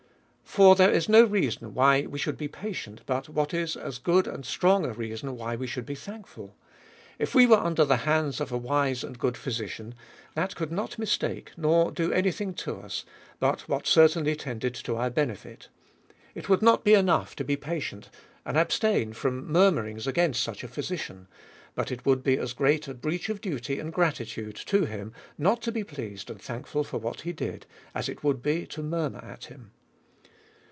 [0.51, 4.27] For there is no reason why we should be patient, but what is as good
[4.27, 6.57] and strong a reason why we should be thankful.
[7.17, 9.95] If we were un der the hands of a wise and good physician,
[10.35, 13.05] that could not mistake, or do any thing to us
[13.39, 15.69] but what certainly tended to our benefit,
[16.35, 18.09] it would not be enough to be patient,
[18.45, 21.29] and abstain from murmuring against such a physician;
[21.75, 25.61] but it would be as great a breach of duty and gratitude to him, not
[25.61, 27.65] to be pleased and thankful for what he did,
[27.95, 29.71] as it would be to murmur at him.